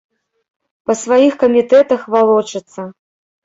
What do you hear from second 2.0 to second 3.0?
валочыцца.